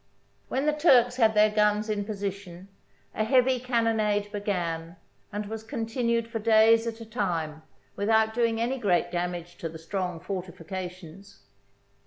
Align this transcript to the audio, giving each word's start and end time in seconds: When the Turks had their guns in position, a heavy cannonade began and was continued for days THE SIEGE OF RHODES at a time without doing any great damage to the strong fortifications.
When 0.49 0.65
the 0.65 0.73
Turks 0.73 1.17
had 1.17 1.35
their 1.35 1.51
guns 1.51 1.87
in 1.87 2.05
position, 2.05 2.69
a 3.13 3.23
heavy 3.23 3.59
cannonade 3.59 4.31
began 4.31 4.95
and 5.31 5.45
was 5.45 5.61
continued 5.61 6.27
for 6.27 6.39
days 6.39 6.85
THE 6.85 6.91
SIEGE 6.91 6.93
OF 6.93 6.97
RHODES 6.97 7.01
at 7.01 7.07
a 7.07 7.11
time 7.19 7.61
without 7.95 8.33
doing 8.33 8.59
any 8.59 8.79
great 8.79 9.11
damage 9.11 9.57
to 9.59 9.69
the 9.69 9.77
strong 9.77 10.19
fortifications. 10.19 11.41